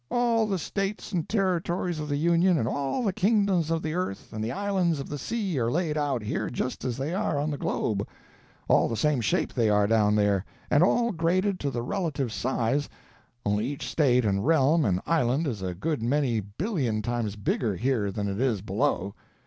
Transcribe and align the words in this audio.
All 0.09 0.47
the 0.47 0.57
States 0.57 1.11
and 1.11 1.29
Territories 1.29 1.99
of 1.99 2.09
the 2.09 2.17
Union, 2.17 2.57
and 2.57 2.67
all 2.67 3.03
the 3.03 3.13
kingdoms 3.13 3.69
of 3.69 3.83
the 3.83 3.93
earth 3.93 4.33
and 4.33 4.43
the 4.43 4.51
islands 4.51 4.99
of 4.99 5.09
the 5.09 5.19
sea 5.19 5.59
are 5.59 5.69
laid 5.69 5.95
out 5.95 6.23
here 6.23 6.49
just 6.49 6.83
as 6.83 6.97
they 6.97 7.13
are 7.13 7.37
on 7.37 7.51
the 7.51 7.57
globe—all 7.59 8.87
the 8.87 8.97
same 8.97 9.21
shape 9.21 9.53
they 9.53 9.69
are 9.69 9.85
down 9.85 10.15
there, 10.15 10.43
and 10.71 10.81
all 10.81 11.11
graded 11.11 11.59
to 11.59 11.69
the 11.69 11.83
relative 11.83 12.33
size, 12.33 12.89
only 13.45 13.67
each 13.67 13.87
State 13.87 14.25
and 14.25 14.43
realm 14.47 14.85
and 14.85 15.01
island 15.05 15.45
is 15.45 15.61
a 15.61 15.75
good 15.75 16.01
many 16.01 16.39
billion 16.39 17.03
times 17.03 17.35
bigger 17.35 17.75
here 17.75 18.11
than 18.11 18.27
it 18.27 18.41
is 18.41 18.63
below. 18.63 19.13